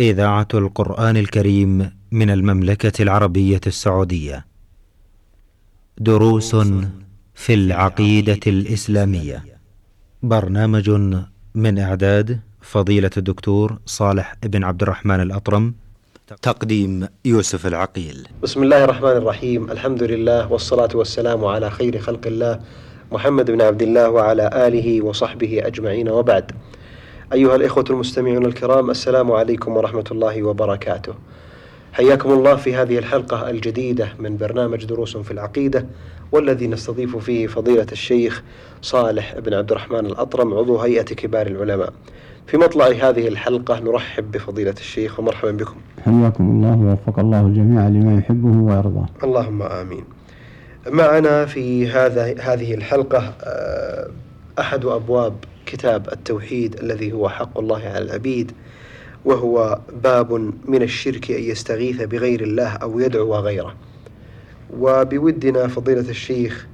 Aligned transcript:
إذاعة 0.00 0.48
القرآن 0.54 1.16
الكريم 1.16 1.90
من 2.10 2.30
المملكة 2.30 3.02
العربية 3.02 3.60
السعودية. 3.66 4.46
دروس 5.98 6.56
في 7.34 7.54
العقيدة 7.54 8.40
الإسلامية. 8.46 9.44
برنامج 10.22 10.90
من 11.54 11.78
إعداد 11.78 12.40
فضيلة 12.60 13.10
الدكتور 13.16 13.78
صالح 13.86 14.34
بن 14.42 14.64
عبد 14.64 14.82
الرحمن 14.82 15.20
الأطرم. 15.20 15.74
تقديم 16.42 17.08
يوسف 17.24 17.66
العقيل. 17.66 18.28
بسم 18.42 18.62
الله 18.62 18.84
الرحمن 18.84 19.16
الرحيم، 19.16 19.70
الحمد 19.70 20.02
لله 20.02 20.52
والصلاة 20.52 20.90
والسلام 20.94 21.44
على 21.44 21.70
خير 21.70 21.98
خلق 21.98 22.26
الله 22.26 22.60
محمد 23.12 23.50
بن 23.50 23.62
عبد 23.62 23.82
الله 23.82 24.10
وعلى 24.10 24.50
آله 24.66 25.02
وصحبه 25.02 25.66
أجمعين 25.66 26.08
وبعد. 26.08 26.52
أيها 27.32 27.56
الإخوة 27.56 27.84
المستمعون 27.90 28.46
الكرام 28.46 28.90
السلام 28.90 29.32
عليكم 29.32 29.76
ورحمة 29.76 30.04
الله 30.10 30.42
وبركاته. 30.42 31.14
حياكم 31.92 32.32
الله 32.32 32.56
في 32.56 32.74
هذه 32.74 32.98
الحلقة 32.98 33.50
الجديدة 33.50 34.08
من 34.18 34.36
برنامج 34.36 34.84
دروس 34.84 35.16
في 35.16 35.30
العقيدة 35.30 35.86
والذي 36.32 36.66
نستضيف 36.66 37.16
فيه 37.16 37.46
فضيلة 37.46 37.86
الشيخ 37.92 38.42
صالح 38.82 39.38
بن 39.38 39.54
عبد 39.54 39.70
الرحمن 39.70 40.06
الأطرم 40.06 40.54
عضو 40.54 40.78
هيئة 40.78 41.02
كبار 41.02 41.46
العلماء. 41.46 41.92
في 42.46 42.56
مطلع 42.56 42.86
هذه 42.86 43.28
الحلقة 43.28 43.80
نرحب 43.80 44.30
بفضيلة 44.30 44.74
الشيخ 44.78 45.20
ومرحبا 45.20 45.50
بكم. 45.50 45.76
حياكم 46.04 46.50
الله 46.50 46.76
ووفق 46.76 47.18
الله 47.18 47.40
الجميع 47.40 47.88
لما 47.88 48.18
يحبه 48.18 48.74
ويرضاه. 48.74 49.06
اللهم 49.24 49.62
آمين. 49.62 50.04
معنا 50.86 51.46
في 51.46 51.88
هذا 51.88 52.34
هذه 52.40 52.74
الحلقة 52.74 53.34
أحد 54.60 54.84
أبواب 54.84 55.34
كتاب 55.66 56.08
التوحيد 56.12 56.74
الذي 56.82 57.12
هو 57.12 57.28
حق 57.28 57.58
الله 57.58 57.78
على 57.78 57.98
العبيد 57.98 58.52
وهو 59.24 59.78
باب 60.04 60.32
من 60.68 60.82
الشرك 60.82 61.30
أن 61.30 61.42
يستغيث 61.42 62.02
بغير 62.02 62.40
الله 62.40 62.68
أو 62.68 63.00
يدعو 63.00 63.34
غيره. 63.34 63.74
وبودنا 64.78 65.66
فضيلة 65.66 66.10
الشيخ 66.10 66.66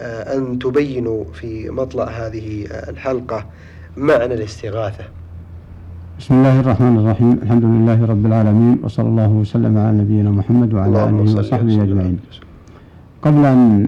أن 0.00 0.58
تبينوا 0.58 1.24
في 1.32 1.70
مطلع 1.70 2.04
هذه 2.04 2.66
الحلقة 2.70 3.46
معنى 3.96 4.34
الاستغاثة. 4.34 5.04
بسم 6.18 6.34
الله 6.34 6.60
الرحمن 6.60 6.98
الرحيم. 6.98 7.40
الحمد 7.42 7.64
لله 7.64 8.06
رب 8.06 8.26
العالمين 8.26 8.78
وصلى 8.82 9.08
الله 9.08 9.28
وسلم 9.28 9.78
على 9.78 9.96
نبينا 9.96 10.30
محمد 10.30 10.74
وعلى 10.74 11.04
آله 11.04 11.38
وصحبه 11.38 11.82
أجمعين. 11.82 12.18
قبل 13.22 13.44
أن 13.44 13.86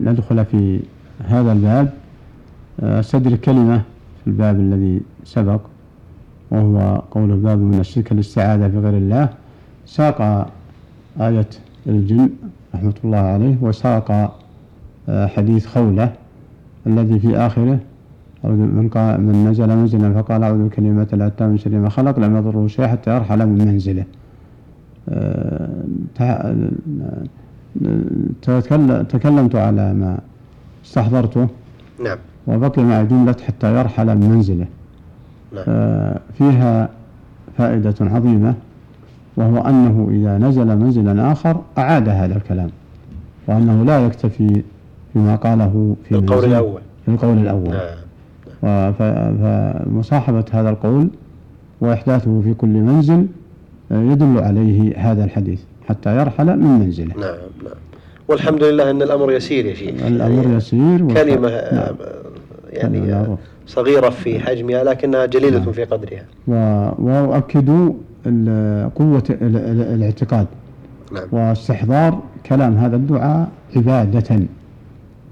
ندخل 0.00 0.44
في 0.44 0.80
هذا 1.24 1.52
الباب 1.52 2.01
استدرك 2.82 3.40
كلمة 3.40 3.82
في 4.20 4.26
الباب 4.26 4.60
الذي 4.60 5.00
سبق 5.24 5.60
وهو 6.50 7.02
قول 7.10 7.36
باب 7.36 7.58
من 7.58 7.80
الشرك 7.80 8.12
الاستعاذة 8.12 8.66
بغير 8.66 8.96
الله. 8.96 9.28
ساق 9.86 10.48
آية 11.20 11.48
الجن 11.86 12.30
رحمة 12.74 12.94
الله 13.04 13.18
عليه 13.18 13.56
وساق 13.60 14.38
حديث 15.08 15.66
خولة 15.66 16.12
الذي 16.86 17.18
في 17.18 17.36
آخره 17.36 17.78
من, 18.44 18.90
من 19.18 19.46
نزل 19.50 19.76
منزلا 19.76 20.12
فقال 20.12 20.42
أعوذ 20.42 20.68
بكلمة 20.68 21.08
الأتى 21.12 21.46
من 21.46 21.58
شر 21.58 21.70
ما 21.70 21.88
خلق 21.88 22.18
لم 22.18 22.36
يضره 22.36 22.66
شيء 22.66 22.86
حتى 22.86 23.14
يرحل 23.14 23.46
من 23.46 23.58
منزله. 23.58 24.04
تكلمت 29.08 29.54
على 29.54 29.94
ما 29.94 30.18
استحضرته. 30.84 31.48
نعم. 32.04 32.18
وبقي 32.46 32.82
مع 32.82 33.02
جملة 33.02 33.36
حتى 33.46 33.78
يرحل 33.78 34.06
من 34.06 34.30
منزله 34.30 34.66
نعم. 35.52 35.64
فيها 36.38 36.88
فائدة 37.58 37.94
عظيمة 38.00 38.54
وهو 39.36 39.58
أنه 39.58 40.08
إذا 40.10 40.38
نزل 40.38 40.76
منزلا 40.76 41.32
آخر 41.32 41.60
أعاد 41.78 42.08
هذا 42.08 42.36
الكلام 42.36 42.70
وأنه 43.46 43.84
لا 43.84 44.06
يكتفي 44.06 44.62
بما 45.14 45.36
قاله 45.36 45.96
في 46.08 46.14
القول 46.14 46.44
الأول 46.44 46.80
في 47.06 47.10
القول 47.10 47.38
الأول 47.38 47.74
نعم. 48.62 48.92
فمصاحبة 48.92 50.44
هذا 50.52 50.70
القول 50.70 51.08
وإحداثه 51.80 52.40
في 52.40 52.54
كل 52.54 52.68
منزل 52.68 53.26
يدل 53.90 54.38
عليه 54.38 54.96
هذا 55.12 55.24
الحديث 55.24 55.60
حتى 55.88 56.16
يرحل 56.16 56.46
من 56.58 56.78
منزله 56.80 57.14
نعم 57.14 57.34
نعم 57.64 57.74
والحمد 58.28 58.64
لله 58.64 58.90
أن 58.90 59.02
الأمر 59.02 59.32
يسير 59.32 59.66
يا 59.66 59.74
شيخ 59.74 60.02
الأمر 60.06 60.56
يسير 60.56 61.04
وف- 61.04 61.14
كلمة 61.14 61.48
نعم. 61.50 61.94
يعني 62.72 63.00
نعم. 63.00 63.36
صغيرة 63.66 64.10
في 64.10 64.40
حجمها 64.40 64.84
لكنها 64.84 65.26
جليلة 65.26 65.72
في 65.72 65.84
قدرها. 65.84 66.24
وأؤكد 66.98 67.68
قوة 68.94 69.22
ال- 69.30 69.56
ال- 69.56 69.94
الاعتقاد. 69.94 70.46
نعم. 71.12 71.24
واستحضار 71.32 72.20
كلام 72.46 72.74
هذا 72.76 72.96
الدعاء 72.96 73.48
عبادة 73.76 74.40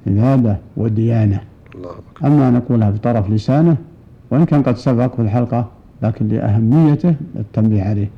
عبادة 0.06 0.56
وديانة. 0.76 1.40
الله 1.74 1.90
أما 2.24 2.50
نقولها 2.50 2.90
بطرف 2.90 3.30
لسانه 3.30 3.76
وإن 4.30 4.44
كان 4.44 4.62
قد 4.62 4.76
سبق 4.76 5.14
في 5.16 5.22
الحلقة 5.22 5.68
لكن 6.02 6.28
لأهميته 6.28 7.14
التنبيه 7.36 7.82
عليه. 7.82 8.08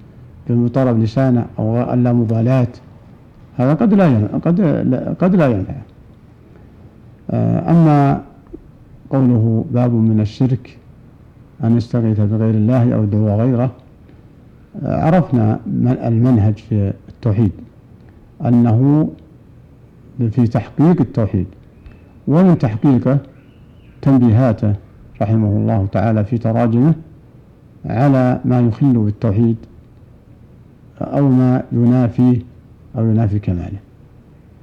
بطرف 0.51 0.97
لسانه 0.97 1.47
أو 1.59 1.93
اللامبالاة 1.95 2.67
هذا 3.57 3.75
قد 3.75 3.95
لا 3.95 4.07
ين- 4.07 4.29
قد 4.45 4.61
لا- 4.61 5.15
قد 5.21 5.37
لا 5.37 5.47
ينفع. 5.47 5.75
آه، 7.31 7.71
أما 7.71 8.21
قوله 9.13 9.65
باب 9.71 9.93
من 9.93 10.21
الشرك 10.21 10.79
أن 11.65 11.77
يستغيث 11.77 12.21
بغير 12.21 12.55
الله 12.55 12.95
أو 12.95 13.03
يدعو 13.05 13.41
غيره. 13.41 13.71
آه، 14.85 15.03
عرفنا 15.05 15.61
من- 15.67 15.99
المنهج 16.05 16.55
في 16.59 16.93
التوحيد 17.09 17.51
أنه 18.45 19.11
في 20.31 20.47
تحقيق 20.47 21.01
التوحيد 21.01 21.47
ومن 22.29 22.59
تحقيقه 22.59 23.19
تنبيهاته 24.03 24.75
رحمه 25.23 25.49
الله 25.49 25.87
تعالى 25.93 26.25
في 26.25 26.39
تراجمه 26.39 26.95
على 27.85 28.41
ما 28.45 28.61
يخل 28.61 28.93
بالتوحيد 28.93 29.57
أو 31.01 31.29
ما 31.29 31.63
ينافيه 31.73 32.39
أو 32.99 33.11
ينافي 33.11 33.39
كماله 33.39 33.79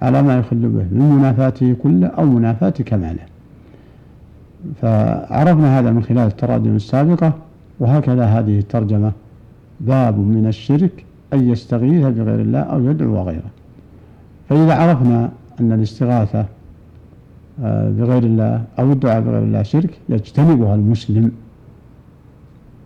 على 0.02 0.22
ما 0.22 0.38
يخل 0.38 0.58
به 0.58 0.86
من 0.92 1.16
منافاته 1.20 1.76
كله 1.84 2.08
أو 2.08 2.26
منافاة 2.26 2.70
كماله. 2.70 3.24
فعرفنا 4.82 5.80
هذا 5.80 5.92
من 5.92 6.04
خلال 6.04 6.28
التراجم 6.28 6.76
السابقة 6.76 7.34
وهكذا 7.80 8.26
هذه 8.26 8.60
الترجمة 8.60 9.12
باب 9.80 10.20
من 10.20 10.48
الشرك 10.48 11.06
أن 11.34 11.50
يستغيث 11.50 12.06
بغير 12.06 12.40
الله 12.42 12.60
أو 12.60 12.84
يدعو 12.84 13.22
غيره. 13.24 13.50
فإذا 14.50 14.74
عرفنا 14.74 15.30
أن 15.60 15.72
الاستغاثة 15.72 16.46
آه، 17.64 17.90
بغير 17.90 18.24
الله 18.24 18.64
أو 18.80 18.92
الدعاء 18.92 19.22
بغير 19.22 19.44
الله 19.44 19.64
شرك 19.64 20.00
يجتنبها 20.10 20.76
المسلم. 20.76 21.32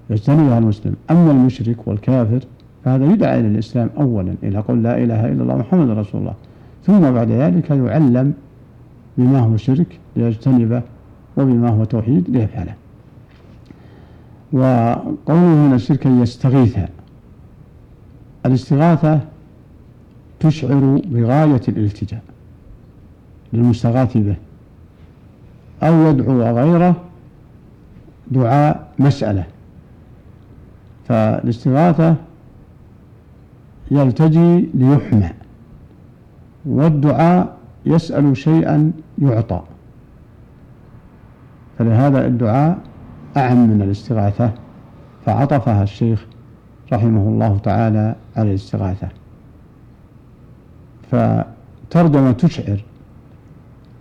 يجتنبها 0.10 0.58
المسلم. 0.58 0.96
أما 1.12 1.32
المشرك 1.32 1.88
والكافر 1.88 2.40
فهذا 2.86 3.06
يدعى 3.06 3.40
إلى 3.40 3.48
الإسلام 3.48 3.90
أولا 3.98 4.36
إلى 4.44 4.60
قول 4.60 4.84
لا 4.84 4.98
إله 4.98 5.26
إلا 5.26 5.44
الله 5.44 5.58
محمد 5.58 5.90
رسول 5.90 6.22
الله. 6.22 6.34
ثم 6.86 7.12
بعد 7.12 7.32
ذلك 7.32 7.70
يعلم 7.70 8.34
بما 9.18 9.40
هو 9.40 9.58
شرك 9.58 10.00
ليجتنبه 10.16 10.82
وبما 11.38 11.70
هو 11.70 11.84
توحيد 11.84 12.30
ليفعله 12.30 12.76
وقوله 14.54 15.56
من 15.56 15.74
الشرك 15.74 16.06
يستغيث 16.06 16.78
الاستغاثة 18.46 19.20
تشعر 20.40 21.02
بغاية 21.06 21.62
الالتجاء 21.68 22.22
للمستغاث 23.54 24.18
به 24.18 24.36
أو 25.84 26.10
يدعو 26.10 26.42
غيره 26.42 26.96
دعاء 28.32 28.92
مسألة. 29.00 29.46
فالاستغاثة 31.08 32.16
يلتجي 33.92 34.70
ليحمى 34.74 35.30
والدعاء 36.66 37.58
يسأل 37.86 38.38
شيئا 38.38 38.92
يعطى. 39.22 39.62
فلهذا 41.78 42.28
الدعاء 42.28 42.78
أعم 43.38 43.70
من 43.70 43.82
الاستغاثة 43.82 44.52
فعطفها 45.26 45.84
الشيخ 45.84 46.26
رحمه 46.94 47.22
الله 47.22 47.58
تعالى 47.58 48.16
على 48.38 48.50
الاستغاثة. 48.50 49.08
فترجمة 51.12 52.32
تشعر 52.32 52.84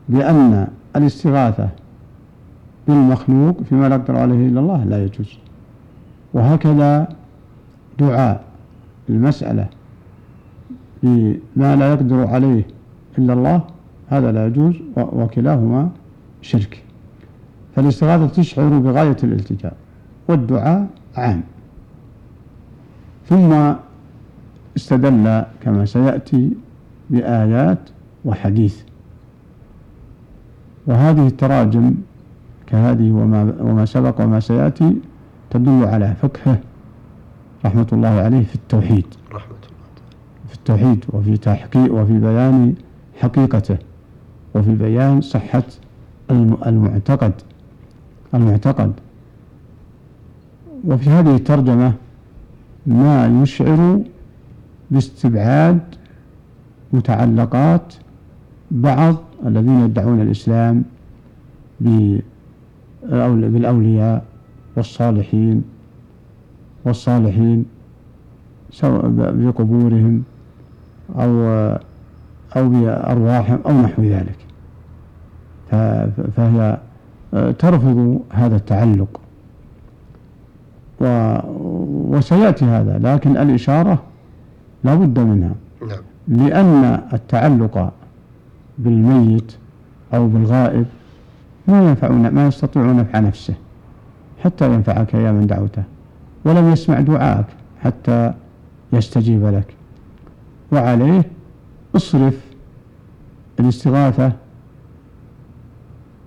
بأن 0.09 0.69
الاستغاثة 0.97 1.69
بالمخلوق 2.89 3.63
فيما 3.63 3.89
لا 3.89 3.95
يقدر 3.95 4.17
عليه 4.17 4.49
إلا 4.49 4.61
الله 4.61 4.85
لا 4.85 5.05
يجوز. 5.05 5.39
وهكذا 6.35 7.09
دعاء 7.99 8.45
المسألة 9.09 9.67
بما 11.03 11.77
لا 11.77 11.93
يقدر 11.93 12.27
عليه 12.27 12.67
إلا 13.19 13.33
الله 13.33 13.61
هذا 14.09 14.33
لا 14.33 14.47
يجوز 14.47 14.75
وكلاهما 14.97 15.91
شرك. 16.43 16.83
فالاستغاثة 17.77 18.27
تشعر 18.27 18.69
بغاية 18.69 19.17
الالتجاء 19.25 19.77
والدعاء 20.29 20.87
عام. 21.17 21.43
ثم 23.29 23.75
استدل 24.77 25.45
كما 25.63 25.85
سيأتي 25.85 26.51
بآيات 27.11 27.79
وحديث. 28.25 28.83
وهذه 30.87 31.27
التراجم 31.27 31.95
كهذه 32.67 33.13
وما, 33.13 33.55
وما 33.61 33.85
سبق 33.85 34.21
وما 34.21 34.41
سيأتي 34.41 34.97
تدل 35.51 35.85
على 35.85 36.15
فقهه 36.23 36.59
رحمة 37.65 37.87
الله 37.93 38.09
عليه 38.09 38.45
في 38.45 38.55
التوحيد. 38.55 39.07
رحمة 39.33 39.47
الله. 39.47 40.49
في 40.49 40.55
التوحيد 40.55 41.05
وفي 41.09 41.37
تحقيق 41.37 41.95
وفي 41.95 42.19
بيان 42.19 42.75
حقيقته 43.21 43.79
وفي 44.55 44.75
بيان 44.75 45.21
صحة 45.21 45.65
المعتقد. 46.67 47.33
المعتقد. 48.35 48.93
وفي 50.85 51.11
هذه 51.11 51.37
الترجمة 51.37 51.93
ما 52.87 53.43
يشعر 53.43 54.01
باستبعاد 54.91 55.81
متعلقات 56.93 57.95
بعض 58.71 59.17
الذين 59.47 59.81
يدعون 59.81 60.21
الإسلام 60.21 60.85
بالأولياء 63.11 64.25
والصالحين 64.77 65.65
والصالحين 66.85 67.65
سواء 68.71 69.09
بقبورهم 69.17 70.23
أو 71.19 71.31
أو 72.57 72.69
بأرواحهم 72.69 73.59
أو 73.67 73.83
نحو 73.83 74.03
ذلك. 74.03 74.37
فهي 76.37 76.79
ترفض 77.33 78.21
هذا 78.31 78.57
التعلق. 78.57 79.21
وسيأتي 82.11 82.65
هذا 82.65 82.99
لكن 82.99 83.37
الإشارة 83.37 84.03
لا 84.85 84.95
بد 84.95 85.19
منها. 85.19 85.55
نعم. 85.89 85.99
لأن 86.29 87.01
التعلق 87.13 87.93
بالميت 88.79 89.53
أو 90.15 90.29
بالغائب 90.29 90.87
ما 91.69 91.89
ينفع 91.89 92.09
ما 92.09 92.47
يستطيع 92.47 92.93
نفع 92.93 93.19
نفسه 93.19 93.55
حتى 94.45 94.75
ينفعك 94.75 95.15
يا 95.15 95.33
من 95.33 95.47
دعوته 95.47 95.83
ولم 96.45 96.73
يسمع 96.73 97.01
دعاءك 97.01 97.47
حتى 97.83 98.33
يستجيب 98.93 99.47
لك. 99.47 99.75
وعليه 100.73 101.25
اصرف 101.97 102.41
الاستغاثة 103.61 104.33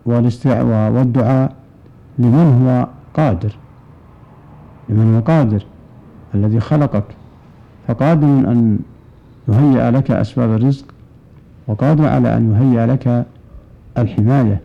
والدعاء 0.05 1.53
لمن 2.19 2.61
هو 2.63 2.87
قادر. 3.13 3.55
لمن 4.89 5.15
هو 5.15 5.19
قادر 5.21 5.65
الذي 6.35 6.59
خلقك. 6.59 7.03
فقادر 7.87 8.27
أن 8.27 8.79
يهيئ 9.47 9.91
لك 9.91 10.11
أسباب 10.11 10.49
الرزق 10.49 10.85
وقادر 11.67 12.05
على 12.05 12.37
أن 12.37 12.51
يهيئ 12.51 12.85
لك 12.85 13.25
الحماية 13.97 14.61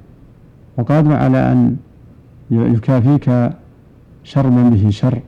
وقادر 0.77 1.13
على 1.13 1.53
أن 1.53 1.77
يكافيك 2.51 3.53
شر 4.25 4.51
من 4.51 4.71
به 4.71 4.91
شر 4.91 5.21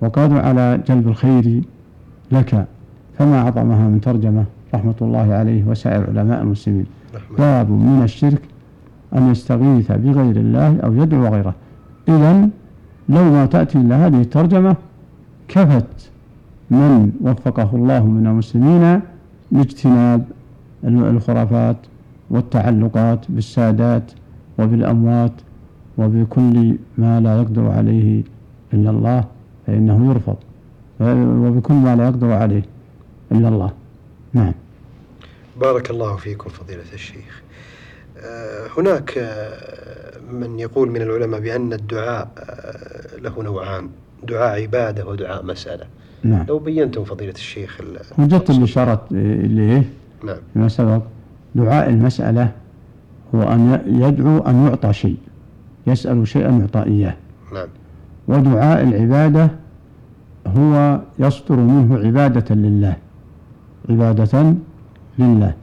وقادر 0.00 0.40
على 0.40 0.80
جلب 0.88 1.08
الخير 1.08 1.62
لك. 2.32 2.66
فما 3.18 3.38
أعظمها 3.38 3.88
من 3.88 4.00
ترجمة 4.00 4.44
رحمة 4.74 4.94
الله 5.02 5.34
عليه 5.34 5.64
وسائر 5.64 6.06
علماء 6.08 6.42
المسلمين. 6.42 6.86
باب 7.38 7.70
من 7.70 8.00
الشرك 8.04 8.42
أن 9.16 9.30
يستغيث 9.30 9.92
بغير 9.92 10.36
الله 10.36 10.80
أو 10.80 10.94
يدعو 10.94 11.26
غيره. 11.26 11.54
إذا 12.08 12.48
لو 13.08 13.24
ما 13.24 13.46
تأتي 13.46 13.78
إلا 13.78 14.06
هذه 14.06 14.20
الترجمة 14.20 14.76
كفت 15.48 16.10
من 16.70 17.12
وفقه 17.20 17.70
الله 17.74 18.06
من 18.06 18.26
المسلمين 18.26 19.00
لاجتناب 19.52 20.24
الخرافات 20.84 21.76
والتعلقات 22.30 23.20
بالسادات 23.28 24.12
وبالأموات 24.58 25.32
وبكل 25.98 26.76
ما 26.98 27.20
لا 27.20 27.36
يقدر 27.36 27.70
عليه 27.70 28.22
إلا 28.74 28.90
الله 28.90 29.24
فإنه 29.66 30.10
يرفض. 30.10 30.36
وبكل 31.00 31.74
ما 31.74 31.96
لا 31.96 32.04
يقدر 32.04 32.32
عليه 32.32 32.62
إلا 33.32 33.48
الله. 33.48 33.70
نعم. 34.32 34.52
بارك 35.60 35.90
الله 35.90 36.16
فيكم 36.16 36.50
فضيلة 36.50 36.92
الشيخ. 36.94 37.42
هناك 38.78 39.18
آه، 39.18 40.18
من 40.32 40.58
يقول 40.58 40.90
من 40.90 41.02
العلماء 41.02 41.40
بأن 41.40 41.72
الدعاء 41.72 42.28
آه، 42.38 43.20
له 43.20 43.42
نوعان 43.42 43.88
دعاء 44.28 44.62
عبادة 44.62 45.06
ودعاء 45.06 45.44
مسألة. 45.44 45.84
نعم. 46.24 46.46
لو 46.48 46.58
بينتم 46.58 47.04
فضيلة 47.04 47.32
الشيخ 47.32 47.80
وجدت 48.18 48.50
الإشارة 48.50 49.04
إليه. 49.12 49.84
نعم. 50.24 50.36
فيما 50.52 50.68
سبق 50.68 51.02
دعاء 51.54 51.90
المسألة 51.90 52.52
هو 53.34 53.42
أن 53.42 53.82
يدعو 53.86 54.38
أن 54.38 54.66
يعطى 54.66 54.92
شيء 54.92 55.16
يسأل 55.86 56.28
شيئا 56.28 56.50
يعطى 56.50 56.82
إياه. 56.90 57.14
نعم. 57.52 57.68
ودعاء 58.28 58.82
العبادة 58.82 59.50
هو 60.46 61.00
يصدر 61.18 61.56
منه 61.56 62.06
عبادة 62.06 62.54
لله 62.54 62.96
عبادة 63.90 64.54
لله. 65.18 65.54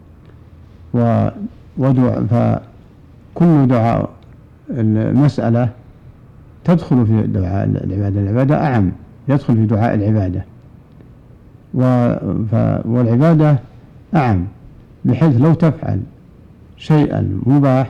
و 0.93 1.29
ودعاء 1.77 2.25
فكل 2.25 3.67
دعاء 3.67 4.09
المسألة 4.69 5.69
تدخل 6.63 7.05
في 7.05 7.21
دعاء 7.21 7.65
العبادة. 7.65 8.21
العبادة 8.21 8.65
أعم 8.65 8.91
يدخل 9.27 9.55
في 9.55 9.65
دعاء 9.65 9.95
العبادة. 9.95 10.45
والعبادة 12.85 13.59
أعم 14.15 14.45
بحيث 15.05 15.41
لو 15.41 15.53
تفعل 15.53 16.01
شيئا 16.77 17.39
مباح 17.45 17.89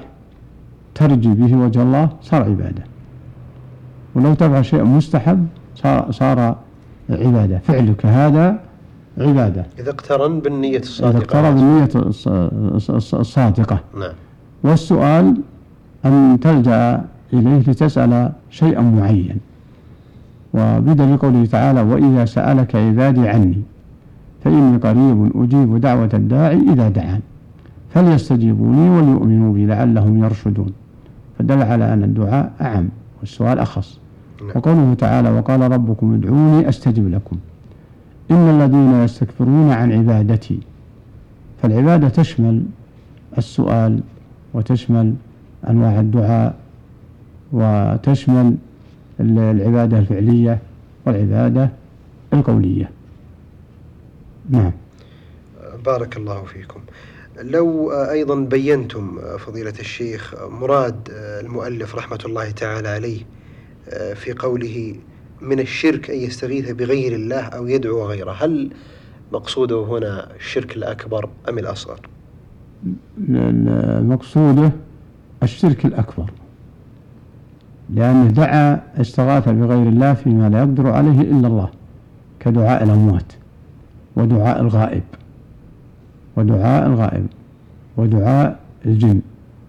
ترجي 0.95 1.29
به 1.29 1.57
وجه 1.57 1.81
الله 1.81 2.09
صار 2.21 2.43
عبادة. 2.43 2.83
ولو 4.15 4.33
تفعل 4.33 4.65
شيئا 4.65 4.83
مستحب 4.83 5.47
صار, 5.75 6.11
صار 6.11 6.55
عبادة. 7.09 7.57
فعلك 7.57 8.05
هذا 8.05 8.59
عبادة. 9.19 9.65
إذا 9.79 9.89
اقترن 9.89 10.39
بالنية 10.39 10.79
الصادقة. 10.79 11.09
إذا 11.09 11.17
اقترن 11.17 11.55
بالنية 11.55 11.89
الصادقة. 13.13 13.79
نعم. 13.99 14.11
والسؤال 14.63 15.41
أن 16.05 16.37
تلجأ 16.41 17.01
إليه 17.33 17.59
لتسأل 17.59 18.31
شيئا 18.49 18.81
معين 18.81 19.37
وبدل 20.53 21.17
قوله 21.17 21.45
تعالى 21.45 21.81
وإذا 21.81 22.25
سألك 22.25 22.75
عبادي 22.75 23.27
عني 23.27 23.61
فإني 24.43 24.77
قريب 24.77 25.31
أجيب 25.35 25.81
دعوة 25.81 26.09
الداعي 26.13 26.59
إذا 26.73 26.89
دعان. 26.89 27.19
فليستجيبوا 27.93 28.73
لي 28.73 28.89
وليؤمنوا 28.89 29.53
بي 29.53 29.65
لعلهم 29.65 30.23
يرشدون. 30.23 30.71
فدل 31.39 31.61
على 31.61 31.93
أن 31.93 32.03
الدعاء 32.03 32.51
أعم 32.61 32.89
والسؤال 33.19 33.59
أخص. 33.59 33.99
نعم. 34.41 34.51
وقوله 34.55 34.93
تعالى 34.93 35.29
وقال 35.29 35.71
ربكم 35.71 36.13
ادعوني 36.13 36.69
أستجب 36.69 37.09
لكم. 37.09 37.37
إن 38.31 38.61
الذين 38.61 39.03
يستكبرون 39.03 39.71
عن 39.71 39.91
عبادتي. 39.91 40.59
فالعبادة 41.61 42.09
تشمل 42.09 42.63
السؤال 43.37 43.99
وتشمل 44.53 45.15
أنواع 45.69 45.99
الدعاء 45.99 46.55
وتشمل 47.51 48.55
العبادة 49.19 49.99
الفعلية 49.99 50.59
والعبادة 51.05 51.69
القولية. 52.33 52.89
نعم. 54.49 54.71
بارك 55.85 56.17
الله 56.17 56.43
فيكم. 56.43 56.79
لو 57.41 57.91
أيضا 57.91 58.35
بينتم 58.35 59.19
فضيلة 59.37 59.73
الشيخ 59.79 60.35
مراد 60.49 61.09
المؤلف 61.13 61.95
رحمة 61.95 62.19
الله 62.25 62.51
تعالى 62.51 62.87
عليه 62.87 63.21
في 64.15 64.33
قوله 64.39 64.95
من 65.41 65.59
الشرك 65.59 66.09
أن 66.09 66.17
يستغيث 66.17 66.71
بغير 66.71 67.15
الله 67.15 67.41
أو 67.41 67.67
يدعو 67.67 68.07
غيره؟ 68.07 68.31
هل 68.31 68.71
مقصوده 69.31 69.85
هنا 69.85 70.35
الشرك 70.35 70.77
الأكبر 70.77 71.29
أم 71.49 71.57
الأصغر؟ 71.57 71.99
مقصوده 74.01 74.71
الشرك 75.43 75.85
الأكبر. 75.85 76.31
لأنه 77.89 78.27
دعا 78.27 78.81
استغاث 79.01 79.49
بغير 79.49 79.87
الله 79.87 80.13
فيما 80.13 80.49
لا 80.49 80.59
يقدر 80.59 80.87
عليه 80.87 81.21
إلا 81.21 81.47
الله 81.47 81.69
كدعاء 82.39 82.83
الأموات 82.83 83.33
ودعاء 84.15 84.61
الغائب 84.61 85.03
ودعاء 86.35 86.87
الغائب 86.87 87.27
ودعاء 87.97 88.59
الجن 88.85 89.21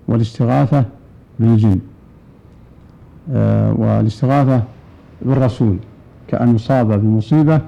والاستغاثة 0.08 0.84
بالجن. 1.38 1.78
آه 3.32 3.72
والاستغاثة 3.72 4.62
بالرسول 5.22 5.76
كأن 6.28 6.54
يصاب 6.54 7.00
بمصيبة 7.00 7.60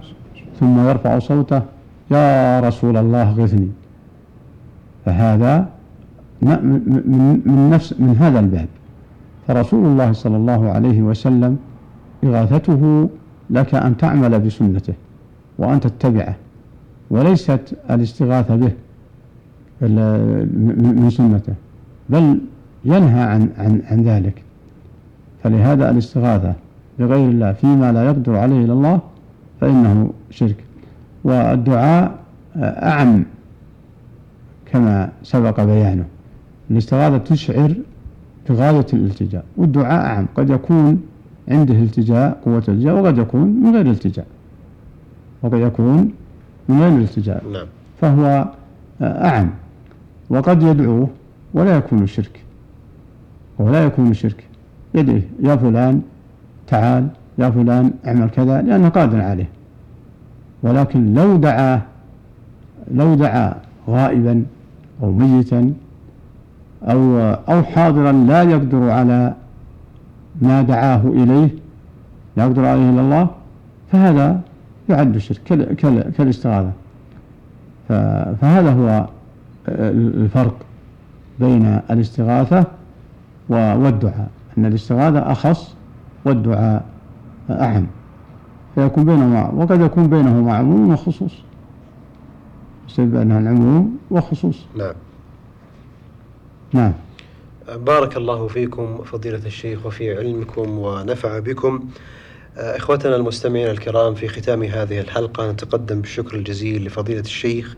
ثم 0.60 0.88
يرفع 0.88 1.18
صوته 1.18 1.62
يا 2.10 2.60
رسول 2.60 2.96
الله 2.96 3.32
غثني. 3.32 3.68
فهذا 5.04 5.68
من, 6.42 7.70
نفس 7.70 7.94
من 7.98 8.16
هذا 8.20 8.40
الباب. 8.40 8.68
فرسول 9.48 9.84
الله 9.86 10.12
صلى 10.12 10.36
الله 10.36 10.70
عليه 10.70 11.02
وسلم 11.02 11.58
إغاثته 12.24 13.08
لك 13.50 13.74
أن 13.74 13.96
تعمل 13.96 14.40
بسنته 14.40 14.94
وأن 15.58 15.80
تتبعه 15.80 16.34
وليست 17.10 17.74
الاستغاثة 17.90 18.56
به 18.56 18.72
من 19.80 21.10
سنته 21.10 21.54
بل 22.08 22.38
ينهى 22.84 23.22
عن 23.22 23.48
عن 23.58 23.82
عن 23.90 24.02
ذلك. 24.02 24.42
فلهذا 25.42 25.90
الاستغاثة 25.90 26.54
بغير 27.06 27.30
الله 27.30 27.52
فيما 27.52 27.92
لا 27.92 28.04
يقدر 28.04 28.36
عليه 28.36 28.64
إلا 28.64 28.72
الله 28.72 29.00
فإنه 29.60 30.12
شرك. 30.30 30.56
والدعاء 31.24 32.18
أعم 32.56 33.24
كما 34.66 35.12
سبق 35.22 35.64
بيانه. 35.64 36.04
الاستغاثة 36.70 37.18
تشعر 37.18 37.74
بغاية 38.48 38.86
الالتجاء 38.92 39.44
والدعاء 39.56 40.06
أعم. 40.06 40.26
قد 40.36 40.50
يكون 40.50 41.02
عنده 41.48 41.74
التجاء 41.74 42.40
قوة 42.44 42.58
التجاء 42.58 43.00
وقد 43.00 43.18
يكون 43.18 43.48
من 43.48 43.74
غير 43.74 43.90
التجاء 43.90 44.26
وقد 45.42 45.58
يكون 45.58 46.12
من 46.68 46.80
غير 46.80 46.88
الالتجاء. 46.88 47.44
نعم. 47.52 47.66
فهو 48.00 48.48
أعم. 49.02 49.50
وقد 50.30 50.62
يدعوه 50.62 51.08
ولا 51.54 51.76
يكون 51.76 52.06
شرك. 52.06 52.40
ولا 53.58 53.84
يكون 53.84 54.14
شرك. 54.14 54.44
يدعيه 54.94 55.28
يا 55.40 55.56
فلان 55.56 56.02
تعال 56.72 57.08
يا 57.38 57.50
فلان 57.50 57.92
اعمل 58.06 58.30
كذا 58.30 58.62
لأنه 58.62 58.88
قادر 58.88 59.20
عليه. 59.20 59.48
ولكن 60.62 61.14
لو 61.14 61.36
دعاه 61.36 61.80
لو 62.90 63.14
دعا 63.14 63.54
غائبا 63.88 64.44
أو 65.02 65.12
ميتا 65.12 65.72
أو 66.82 67.18
أو 67.48 67.62
حاضرا 67.62 68.12
لا 68.12 68.42
يقدر 68.42 68.90
على 68.90 69.34
ما 70.42 70.62
دعاه 70.62 71.02
إليه 71.04 71.48
لا 72.36 72.44
يقدر 72.44 72.64
عليه 72.64 72.90
إلا 72.90 73.00
الله 73.00 73.28
فهذا 73.92 74.40
يعد 74.88 75.18
شرك 75.18 75.42
كالاستغاثة. 76.16 76.72
فهذا 78.40 78.72
هو 78.72 79.06
الفرق 79.68 80.56
بين 81.40 81.80
الاستغاثة 81.90 82.64
والدعاء. 83.48 84.28
أن 84.58 84.66
الاستغاثة 84.66 85.32
أخص 85.32 85.74
والدعاء 86.24 86.84
أعم. 87.50 87.86
فيكون 88.74 89.04
بينهما 89.04 89.50
وقد 89.50 89.80
يكون 89.80 90.08
بينهما 90.08 90.56
عموم 90.56 90.92
وخصوص. 90.92 91.32
يصير 92.88 93.04
بينها 93.04 93.38
العموم 93.40 93.98
وخصوص. 94.10 94.58
نعم. 94.76 94.94
نعم. 96.72 96.92
بارك 97.76 98.16
الله 98.16 98.46
فيكم 98.46 99.02
فضيلة 99.02 99.46
الشيخ 99.46 99.86
وفي 99.86 100.18
علمكم 100.18 100.78
ونفع 100.78 101.38
بكم. 101.38 101.84
إخوتنا 102.56 103.16
المستمعين 103.16 103.66
الكرام 103.66 104.14
في 104.14 104.28
ختام 104.28 104.62
هذه 104.62 105.00
الحلقة 105.00 105.50
نتقدم 105.52 106.00
بالشكر 106.00 106.36
الجزيل 106.36 106.84
لفضيلة 106.84 107.20
الشيخ 107.20 107.76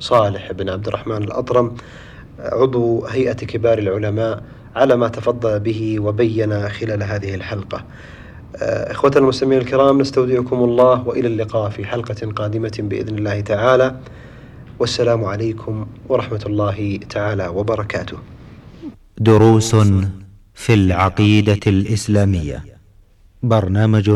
صالح 0.00 0.52
بن 0.52 0.68
عبد 0.68 0.86
الرحمن 0.88 1.16
الأطرم 1.16 1.74
عضو 2.38 3.06
هيئة 3.06 3.32
كبار 3.32 3.78
العلماء 3.78 4.42
على 4.76 4.96
ما 4.96 5.08
تفضل 5.08 5.60
به 5.60 6.00
وبين 6.00 6.68
خلال 6.68 7.02
هذه 7.02 7.34
الحلقة. 7.34 7.84
إخوتنا 8.62 9.22
المستمعين 9.22 9.60
الكرام 9.60 10.00
نستودعكم 10.00 10.56
الله 10.56 11.08
وإلى 11.08 11.28
اللقاء 11.28 11.70
في 11.70 11.84
حلقة 11.84 12.32
قادمة 12.32 12.76
بإذن 12.78 13.18
الله 13.18 13.40
تعالى. 13.40 13.96
والسلام 14.78 15.24
عليكم 15.24 15.86
ورحمة 16.08 16.42
الله 16.46 17.00
تعالى 17.10 17.48
وبركاته. 17.48 18.18
دروس 19.18 19.74
في 20.54 20.74
العقيدة 20.74 21.60
الإسلامية. 21.66 22.64
برنامج 23.42 24.10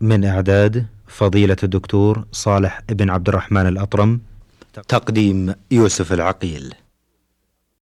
من 0.00 0.24
إعداد 0.24 0.86
فضيلة 1.06 1.56
الدكتور 1.62 2.24
صالح 2.32 2.80
بن 2.88 3.10
عبد 3.10 3.28
الرحمن 3.28 3.66
الأطرم. 3.66 4.20
تقديم 4.88 5.54
يوسف 5.70 6.12
العقيل. 6.12 6.74